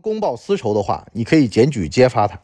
[0.00, 2.36] 公报私仇的话，你可以检举揭发他；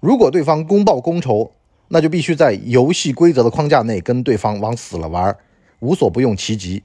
[0.00, 1.52] 如果对方公报公仇，
[1.88, 5.36] 那就必须在游戏规则的框架内跟对方往死了玩，
[5.80, 6.82] 无所不用其极。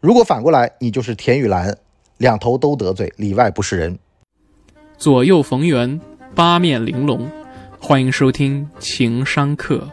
[0.00, 1.76] 如果反过来，你就是田雨岚，
[2.18, 3.98] 两头都得罪，里外不是人。
[4.98, 6.00] 左右逢源，
[6.34, 7.30] 八面玲珑。
[7.78, 9.88] 欢迎收听情商课。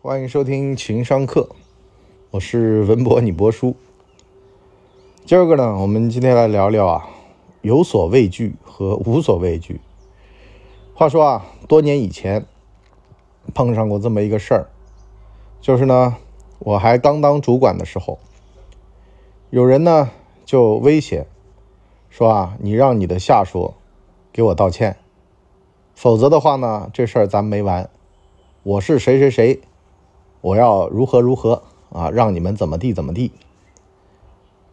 [0.00, 1.48] 欢迎收听情商课，
[2.32, 3.76] 我是文博，你博叔。
[5.26, 7.10] 今儿个呢，我们今天来聊聊啊，
[7.60, 9.82] 有所畏惧和无所畏惧。
[10.94, 12.46] 话说啊，多年以前
[13.52, 14.70] 碰上过这么一个事儿，
[15.60, 16.16] 就是呢，
[16.60, 18.18] 我还刚当主管的时候，
[19.50, 20.08] 有人呢
[20.46, 21.26] 就威胁
[22.08, 23.74] 说啊，你让你的下属
[24.32, 24.96] 给我道歉，
[25.94, 27.90] 否则的话呢，这事儿咱没完。
[28.62, 29.60] 我是谁谁谁。
[30.40, 32.10] 我要如何如何啊？
[32.10, 33.32] 让你们怎么地怎么地？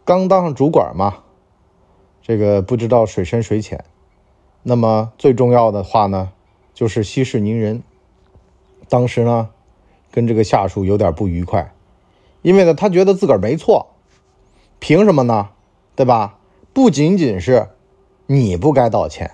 [0.04, 1.18] 刚当上主管嘛，
[2.22, 3.84] 这个不知道水深水浅。
[4.62, 6.32] 那么最重要的话呢，
[6.74, 7.82] 就是息事宁人。
[8.88, 9.50] 当时呢，
[10.10, 11.72] 跟这个下属有点不愉快，
[12.42, 13.86] 因为呢，他觉得自个儿没错，
[14.80, 15.50] 凭什么呢？
[15.94, 16.38] 对吧？
[16.72, 17.68] 不仅仅是
[18.26, 19.32] 你不该道歉，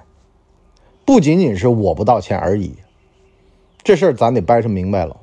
[1.05, 2.75] 不仅仅是我不道歉而已。
[3.83, 5.21] 这事儿咱得掰扯明白了。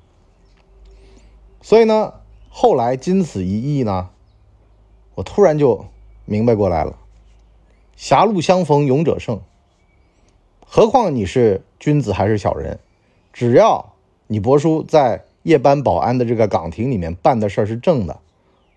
[1.61, 2.13] 所以呢，
[2.55, 4.11] 后来经此一役呢，
[5.15, 5.87] 我突然就
[6.25, 6.99] 明白过来了：
[7.95, 9.41] 狭路相逢勇者胜。
[10.63, 12.77] 何况你是君子还是小人，
[13.33, 13.95] 只要
[14.27, 18.19] 你伯叔在夜班保安的这个岗亭里面办的事儿是正的，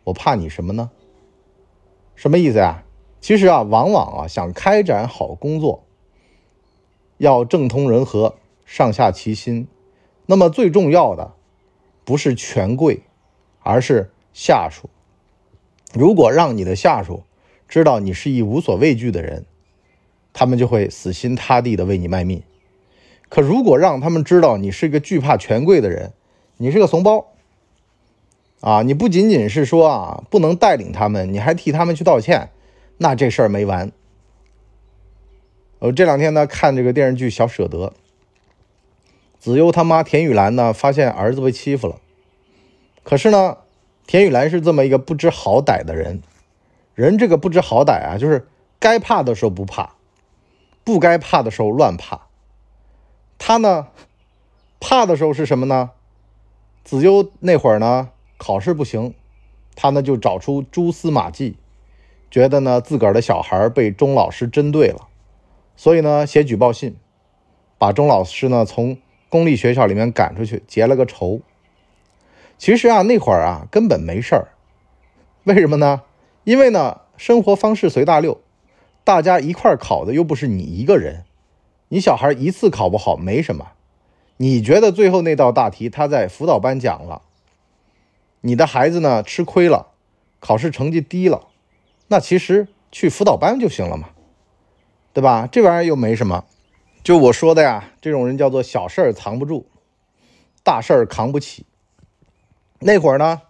[0.04, 0.90] 我怕你什么呢？
[2.14, 2.82] 什么意思呀？
[3.20, 5.84] 其实啊，往往啊，想开展好工作，
[7.18, 9.68] 要政通人和，上下齐心。
[10.24, 11.34] 那么最重要的。
[12.06, 13.02] 不是权贵，
[13.66, 14.88] 而是下属。
[15.92, 17.24] 如果让你的下属
[17.68, 19.44] 知道你是一无所畏惧的人，
[20.32, 22.42] 他们就会死心塌地的为你卖命。
[23.28, 26.12] 可如果让他们知道你是一个惧怕权贵的人，
[26.58, 27.32] 你是个怂包，
[28.60, 32.50] 啊，你不仅仅是说啊不能带领他们，你还替他们去道歉，
[32.98, 33.90] 那这事儿没完。
[35.80, 37.88] 我这两天呢看这个电视剧《小舍得》。
[39.40, 42.00] 子悠他妈田雨岚呢，发现儿子被欺负了。
[43.02, 43.58] 可是呢，
[44.06, 46.22] 田雨岚是这么一个不知好歹的人。
[46.94, 49.94] 人这个不知好歹啊，就是该怕的时候不怕，
[50.84, 52.28] 不该怕的时候乱怕。
[53.38, 53.88] 他呢，
[54.80, 55.90] 怕的时候是什么呢？
[56.84, 59.14] 子悠那会儿呢，考试不行，
[59.74, 61.56] 他呢就找出蛛丝马迹，
[62.30, 65.08] 觉得呢自个儿的小孩被钟老师针对了，
[65.76, 66.96] 所以呢写举报信，
[67.76, 68.98] 把钟老师呢从。
[69.28, 71.40] 公立学校里面赶出去结了个仇。
[72.58, 74.48] 其实啊，那会儿啊根本没事儿。
[75.44, 76.02] 为什么呢？
[76.44, 78.40] 因为呢，生活方式随大流，
[79.04, 81.24] 大家一块儿考的又不是你一个人。
[81.88, 83.72] 你小孩一次考不好没什么，
[84.38, 87.22] 你觉得最后那道大题他在辅导班讲了，
[88.40, 89.88] 你的孩子呢吃亏了，
[90.40, 91.46] 考试成绩低了，
[92.08, 94.08] 那其实去辅导班就行了嘛，
[95.12, 95.48] 对吧？
[95.50, 96.44] 这玩意儿又没什么。
[97.04, 99.66] 就我说的呀，这种人叫做小事儿藏不住，
[100.64, 101.64] 大事儿扛不起。
[102.80, 103.42] 那会儿呢，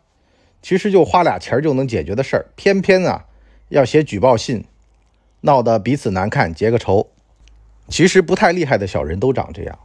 [0.63, 3.27] 其实就花俩钱就能解决的事儿，偏偏啊
[3.69, 4.65] 要写举报信，
[5.43, 7.09] 闹得彼此难看，结个仇。
[7.89, 9.79] 其实不太厉害的小人都长这样。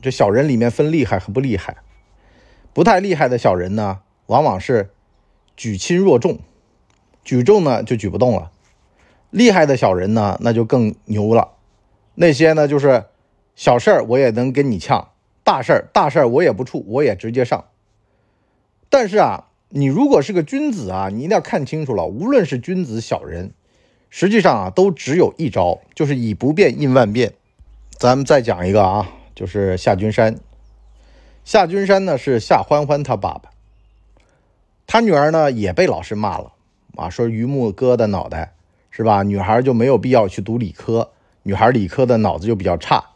[0.00, 1.76] 这小人里面分厉害和不厉害，
[2.72, 4.90] 不太厉害的小人呢，往往是
[5.56, 6.38] 举轻若重，
[7.24, 8.50] 举重呢就举不动了。
[9.30, 11.52] 厉害的小人呢，那就更牛了。
[12.14, 13.04] 那些呢，就是。
[13.58, 15.08] 小事儿我也能跟你呛，
[15.42, 17.64] 大事儿大事儿我也不怵，我也直接上。
[18.90, 23.52] 但是啊，你如果是个君子啊，你一定要看清楚了，无论是君子小人，
[24.10, 27.34] 实际上啊都只有一招，就是以不变应万变。
[27.90, 30.38] 咱们再讲一个啊，就是夏君山。
[31.44, 33.50] 夏君山呢是夏欢欢他爸爸，
[34.86, 36.52] 他女儿呢也被老师骂了
[36.96, 38.54] 啊，说榆木哥的脑袋
[38.90, 39.22] 是吧？
[39.22, 41.10] 女孩就没有必要去读理科，
[41.42, 43.10] 女孩理科的脑子就比较差。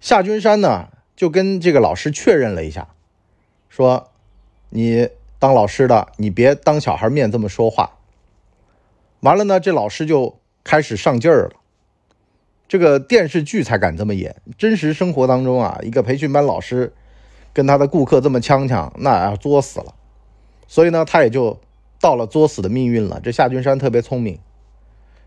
[0.00, 2.88] 夏君山呢，就跟这个老师确认了一下，
[3.68, 4.10] 说
[4.76, 5.08] ：“你
[5.38, 7.92] 当老师的，你别当小孩面这么说话。”
[9.20, 11.52] 完了呢，这老师就开始上劲儿了。
[12.68, 16.92] 这个电视剧才敢这么演，真实生活当中啊，一个培训班老师
[17.54, 19.94] 跟他的顾客这么呛呛，那要作死了。
[20.68, 21.58] 所以呢，他也就
[21.98, 23.18] 到了作死的命运了。
[23.24, 24.38] 这夏君山特别聪明。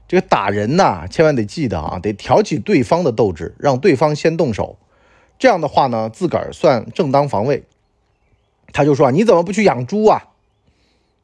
[0.07, 4.77] 这个打人呐，千万得记得啊，得挑起对方的斗志，让对方先动手。
[5.39, 7.63] 这样的话呢，自个儿算正当防卫。
[8.73, 10.27] 他就说：“你怎么不去养猪啊？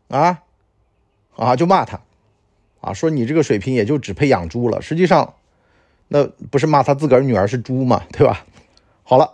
[0.09, 0.43] 啊，
[1.35, 1.99] 啊，就骂他，
[2.81, 4.81] 啊，说你这个水平也就只配养猪了。
[4.81, 5.33] 实际上，
[6.07, 8.45] 那不是骂他自个儿女儿是猪嘛， 对吧？
[9.03, 9.31] 好了，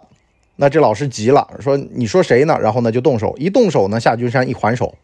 [0.56, 2.58] 那这老师急了，说你说谁呢？
[2.62, 4.96] 然后呢就动手，一动手呢，夏君山一还手，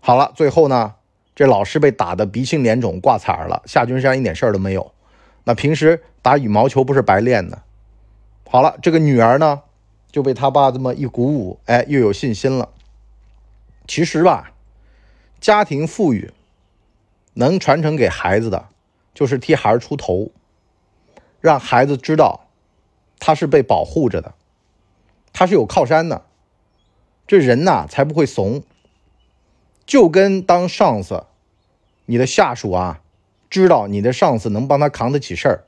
[0.00, 0.94] 好了，最后呢，
[1.34, 4.92] 这老师被打得鼻青脸肿，挂彩了，夏君山一点事儿都没有。
[5.44, 7.62] 那平时打羽毛球不是白练的？
[8.48, 9.62] 好了，这个女儿呢
[10.10, 12.70] 就被他爸这么一鼓舞，哎，又有信心了。
[13.86, 14.52] 其实吧，
[15.40, 16.32] 家庭富裕
[17.34, 18.68] 能传承给孩子的，
[19.14, 20.30] 就是替孩儿出头，
[21.40, 22.48] 让孩子知道
[23.18, 24.34] 他是被保护着的，
[25.32, 26.24] 他是有靠山的。
[27.26, 28.62] 这人呐才不会怂。
[29.84, 31.26] 就跟当上司，
[32.06, 33.00] 你的下属啊。
[33.48, 35.64] 知道你的上司能帮他扛得起事儿，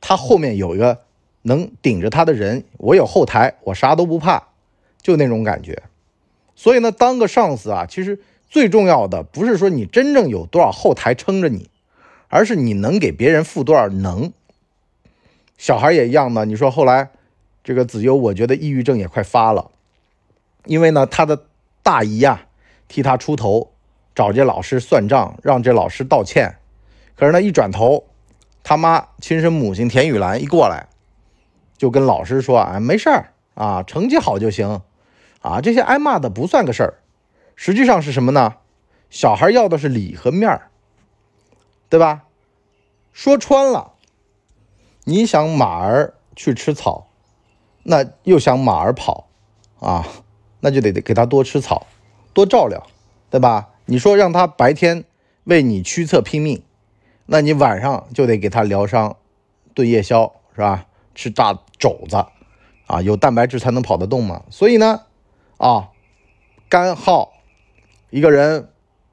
[0.00, 1.03] 他后面有一个
[1.44, 4.48] 能顶着他的人，我有后台，我啥都不怕，
[5.00, 5.82] 就那种感觉。
[6.56, 11.70] 所以呢，当个上司啊，其实最重要的不是说你真正有多少后台撑着你，
[12.28, 14.32] 而是你能给别人负多少能。
[15.58, 17.10] 小孩也一样的，你说后来
[17.62, 19.70] 这个子悠，我觉得抑郁症也快发了，
[20.64, 21.44] 因为呢，他的
[21.82, 22.46] 大姨呀
[22.88, 23.70] 替他出头，
[24.14, 26.56] 找这老师算账，让这老师道歉。
[27.16, 28.04] 可是呢，一转头，
[28.62, 30.88] 他妈亲生母亲田雨岚一过来，
[31.76, 34.82] 就跟老师说：“啊，没事儿啊，成绩好就行，
[35.40, 36.94] 啊，这些挨骂的不算个事儿。
[37.56, 38.56] 实际上是什么呢？
[39.10, 40.70] 小孩要的是理和面儿，
[41.88, 42.24] 对吧？
[43.12, 43.92] 说穿了，
[45.04, 47.08] 你想马儿去吃草，
[47.84, 49.28] 那又想马儿跑，
[49.78, 50.06] 啊，
[50.60, 51.86] 那就得得给他多吃草，
[52.32, 52.86] 多照料，
[53.30, 53.70] 对吧？
[53.86, 55.04] 你说让他白天
[55.44, 56.62] 为你驱策拼命。”
[57.26, 59.16] 那你晚上就得给他疗伤，
[59.72, 60.84] 炖夜宵是吧？
[61.14, 62.26] 吃大肘子，
[62.86, 64.42] 啊，有蛋白质才能跑得动嘛。
[64.50, 65.02] 所以呢，
[65.56, 65.90] 啊，
[66.68, 67.32] 干耗
[68.10, 68.70] 一个人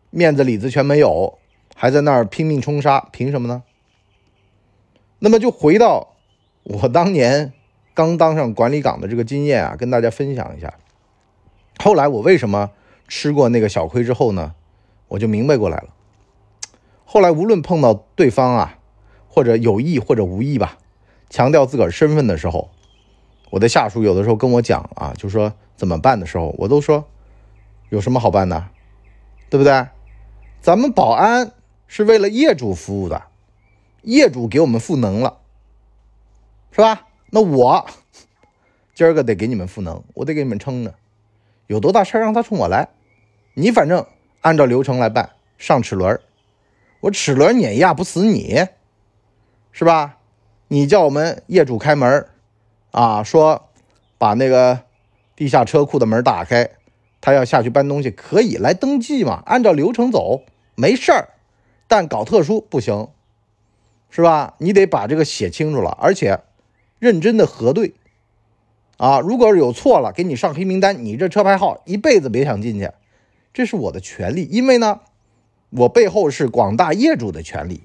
[0.09, 1.37] 面子里子全没有，
[1.75, 3.63] 还在那儿拼命冲杀，凭什么呢？
[5.19, 6.15] 那么就回到
[6.63, 7.53] 我当年
[7.93, 10.73] 刚当上管理岗的这个经验啊，跟大家分享一下。
[11.77, 12.71] 后来我为什么
[13.07, 14.55] 吃过那个小亏之后呢？
[15.07, 15.89] 我就明白过来了。
[17.03, 18.79] 后来无论碰到对方啊，
[19.27, 20.77] 或者有意或者无意吧，
[21.31, 22.69] 强调自个儿身份的时候，
[23.49, 27.07] 我的下属有的时候跟我讲啊，就说怎么办的时候，我都说
[27.89, 28.67] 有什么好办的，
[29.49, 29.87] 对不对？
[30.59, 31.53] 咱们保安
[31.87, 33.23] 是为了业主服务的，
[34.01, 35.37] 业主给我们赋能了，
[36.71, 37.07] 是吧？
[37.29, 37.85] 那我
[38.93, 40.93] 今儿个得给你们赋能，我得给你们撑着，
[41.67, 42.89] 有多大事儿让他冲我来，
[43.53, 44.05] 你反正
[44.41, 46.19] 按照流程来办，上齿轮。
[46.99, 48.65] 我齿轮碾压不死你，
[49.71, 50.17] 是吧？
[50.73, 52.27] 你叫我们业主开门
[52.91, 53.67] 啊，说
[54.17, 54.79] 把那个
[55.35, 56.69] 地下车库的门打开，
[57.19, 59.43] 他要下去搬东西，可以来登记嘛？
[59.45, 60.43] 按照流程走，
[60.75, 61.27] 没事儿。
[61.89, 63.09] 但搞特殊不行，
[64.09, 64.53] 是吧？
[64.59, 66.39] 你得把这个写清楚了，而且
[66.99, 67.93] 认真的核对
[68.95, 69.19] 啊。
[69.19, 72.89] 如果有错了，给你上黑名单，你这车牌号一辈子别想进去。
[73.53, 75.01] 这是我的权利，因为呢。
[75.73, 77.83] 我背后是广大业主的权利。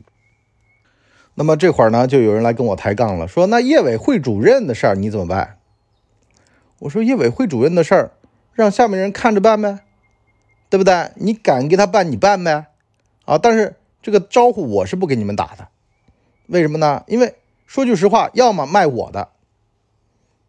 [1.38, 5.59] 那么这会儿呢，就有人来跟我抬杠了，说那业委会主任的事儿你怎么办？
[6.79, 8.11] 我说业委会主任的事儿，
[8.53, 9.81] 让下面人看着办呗，
[10.71, 11.11] 对不对？
[11.17, 12.67] 你敢给他办，你办呗。
[13.27, 15.69] 啊，但是这个招呼我是不给你们打的，
[16.46, 17.05] 为什么呢？
[17.06, 17.34] 因为
[17.67, 19.29] 说句实话，要么卖我的，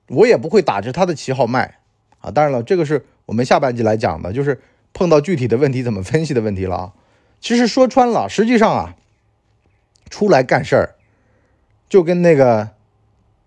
[0.07, 1.79] 我也不会打着他的旗号卖。
[2.19, 4.61] 啊，当然了，这个是我们下半集来讲的，就是
[4.93, 6.93] 碰到具体的问题怎么分析的问题了啊。
[7.41, 8.95] 其实说穿了，实际上啊，
[10.09, 10.95] 出来干事儿，
[11.89, 12.69] 就跟那个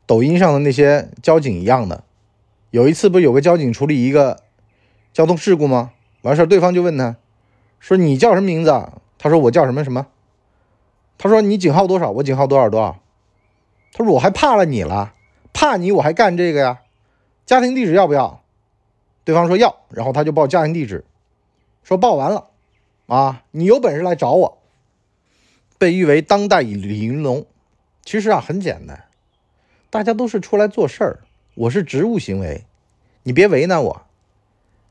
[0.06, 2.04] 抖音上的那些交警一样的。
[2.70, 4.42] 有一次不有个交警处理一个
[5.12, 5.92] 交通事故吗？
[6.22, 7.16] 完事儿，对方就问他，
[7.78, 8.70] 说你叫什么名字？
[9.18, 10.06] 他说我叫什么什么。
[11.18, 12.10] 他说你警号多少？
[12.10, 12.98] 我警号多少多少。
[13.92, 15.14] 他说我还怕了你了，
[15.52, 16.80] 怕你我还干这个呀？
[17.44, 18.40] 家庭地址要不要？
[19.24, 21.04] 对方说要，然后他就报家庭地址，
[21.82, 22.46] 说报完了。
[23.06, 24.58] 啊，你有本事来找我。
[25.80, 27.46] 被誉为当代李云龙，
[28.04, 29.04] 其实啊很简单，
[29.88, 31.20] 大家都是出来做事儿，
[31.54, 32.66] 我是职务行为，
[33.22, 34.02] 你别为难我。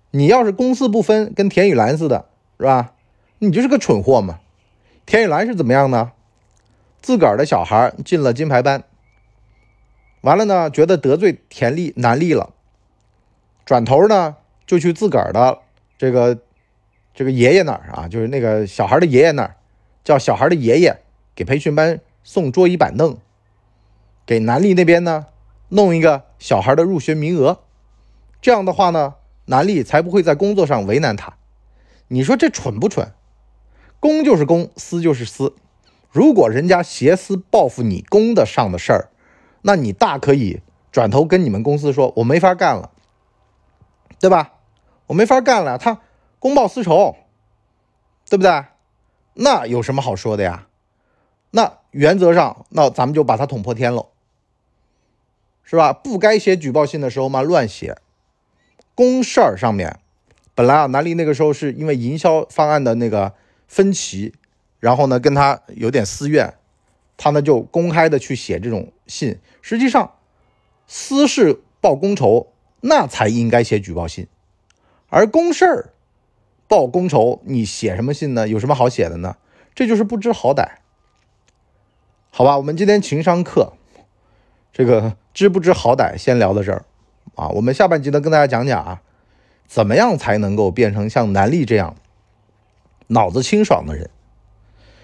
[0.10, 2.26] 你要是公私不分，跟田雨岚似的，
[2.58, 2.96] 是吧？
[3.38, 4.40] 你就是个蠢货嘛。
[5.06, 6.12] 田雨岚是怎么样呢？
[7.04, 8.84] 自个儿的小孩进了金牌班，
[10.22, 12.56] 完了呢，觉得得罪田丽南丽了，
[13.64, 15.60] 转头呢就去自个儿的
[16.00, 16.40] 这个。
[17.12, 19.58] 这个爷爷那儿啊，就是那个小孩的爷爷那儿，
[20.10, 21.04] 叫小孩的爷爷
[21.36, 23.20] 给培训班送桌椅板凳，
[24.26, 25.28] 给南丽那边呢
[25.68, 27.60] 弄一个小孩的入学名额。
[28.42, 29.14] 这样的话呢，
[29.46, 31.36] 南丽才不会在工作上为难他。
[32.08, 33.14] 你说这蠢不蠢？
[34.00, 35.56] 公就是公，私就是私。
[36.10, 39.10] 如果人家挟私报复你公的上的事儿，
[39.62, 42.90] 那你大可以转头跟你们公司说，我没法干了，
[44.20, 44.54] 对吧？
[45.06, 46.02] 我没法干了，他
[46.40, 47.16] 公报私仇，
[48.28, 48.66] 对不对？
[49.42, 50.68] 那有什么好说的呀？
[51.52, 54.10] 那原则上，那咱们就把他捅破天喽，
[55.64, 55.94] 是吧？
[55.94, 57.98] 不该写举报信的时候嘛，乱写。
[58.94, 60.00] 公事儿上面，
[60.54, 63.34] 本来啊，南丽那个时候是因为营销方案的那个
[63.68, 64.34] 分歧。
[64.80, 66.54] 然后呢，跟他有点私怨，
[67.18, 69.40] 他呢就公开的去写这种信。
[69.62, 70.16] 实际上，
[70.88, 74.28] 私事报公仇，那才应该写举报信，
[75.10, 75.90] 而公事儿
[76.70, 78.48] 报公仇，你写什么信呢？
[78.48, 79.36] 有什么好写的呢？
[79.74, 80.68] 这就是不知好歹。
[82.30, 83.74] 好吧，我们今天情商课，
[84.72, 86.86] 这个知不知好歹先聊到这儿
[87.34, 87.48] 啊。
[87.50, 89.02] 我们下半集呢，跟大家讲讲啊，
[89.66, 91.96] 怎么样才能够变成像南丽这样
[93.08, 94.12] 脑子清爽的人。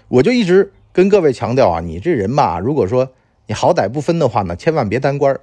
[0.06, 3.12] 我就一直跟各位强调啊，你这人吧，如果说
[3.48, 5.40] 你好歹不分的话呢，千万别当官儿，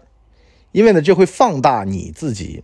[0.71, 2.63] 因为呢，这会放大你自己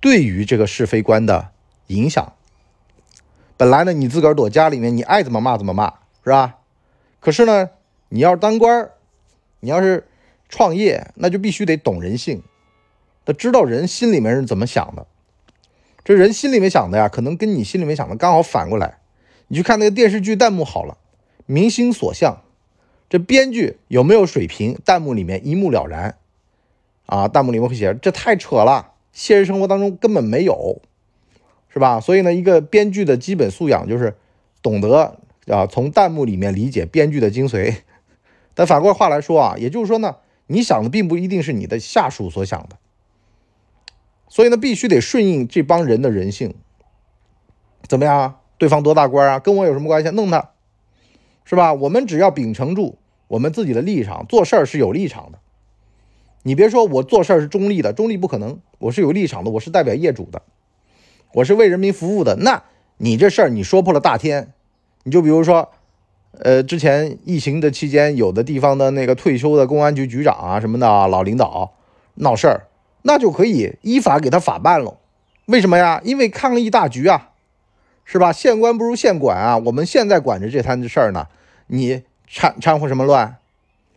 [0.00, 1.48] 对于这个是非观的
[1.86, 2.34] 影响。
[3.56, 5.94] 本来呢，你自个儿躲家里面，你爱怎么骂怎么骂，
[6.24, 6.58] 是吧？
[7.20, 7.70] 可是呢，
[8.08, 8.90] 你要是当官，
[9.60, 10.06] 你要是
[10.48, 12.42] 创业，那就必须得懂人性，
[13.24, 15.06] 得知道人心里面是怎么想的。
[16.04, 18.98] 这人心里面想的呀，可能跟你心里面想的刚好反过来。
[19.48, 20.98] 你去看那个电视剧弹幕好了。
[21.46, 22.42] 民心所向，
[23.08, 24.78] 这编剧有没有水平？
[24.84, 26.16] 弹幕里面一目了然，
[27.06, 30.80] 啊，弹幕里面会写这太扯了，现实生活当中根本没有，
[31.74, 32.00] 是吧？
[32.00, 34.16] 所以呢，一个编剧的基本素养就是
[34.62, 37.74] 懂得啊，从弹幕里面理解编剧的精髓。
[38.54, 40.16] 但反过话来说啊，也就是说呢，
[40.46, 42.76] 你想的并不一定是你的下属所想的，
[44.28, 46.54] 所以呢，必须得顺应这帮人的人性。
[47.88, 48.40] 怎么样啊？
[48.56, 49.40] 对方多大官啊？
[49.40, 50.10] 跟我有什么关系？
[50.10, 50.50] 弄他！
[51.44, 51.74] 是吧？
[51.74, 55.40] 我们只要秉承住我们自己的立场，做事儿是有立场的。
[56.44, 58.60] 你别说我做事儿是中立的，中立不可能。
[58.78, 60.42] 我是有立场的，我是代表业主的，
[61.34, 62.36] 我是为人民服务的。
[62.36, 62.62] 那
[62.96, 64.52] 你这事儿你说破了大天，
[65.04, 65.70] 你就比如说，
[66.38, 71.74] 呃，之前疫情的期间，有的地方的那个退休的公安局局长啊什么的老领导
[72.14, 72.66] 闹事儿，
[73.02, 74.96] 那就可以依法给他法办了。
[75.46, 76.00] 为什么呀？
[76.04, 77.30] 因为抗疫大局啊。
[78.06, 78.30] 是吧？
[78.30, 79.56] 县官不如县管啊！
[79.56, 81.26] 我们现在管着这摊子事儿呢，
[81.68, 83.38] 你掺掺和什么乱？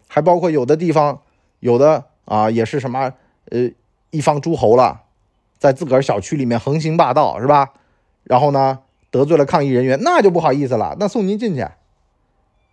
[0.08, 1.20] 还包括有的地方，
[1.60, 3.12] 有的啊也是什么
[3.51, 3.70] 呃
[4.12, 5.01] 一方诸侯了，
[5.58, 7.74] 在自个儿小区里面横行霸道，是吧？
[8.24, 11.66] 然后呢得罪了抗议人员，那就不好意思了，那送您进去。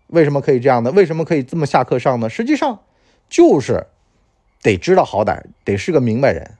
[0.08, 0.90] 为什么可以这样呢？
[0.90, 2.28] 为什么可以这么下课上呢？
[2.28, 2.80] 实际上
[3.28, 3.86] 就是
[4.62, 6.52] 得知道好歹，得是个明白人，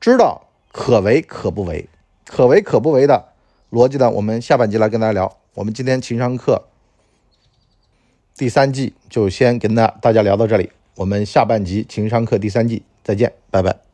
[0.00, 1.88] 知道可为可不为。
[2.26, 3.28] 可为可不为的
[3.70, 4.10] 逻辑呢？
[4.10, 5.36] 我们下半集来跟大家聊。
[5.54, 6.64] 我们今天情商课
[8.36, 10.72] 第三季就先跟大大家聊到这里。
[10.96, 13.93] 我们下半集情商课第三季再见，拜拜。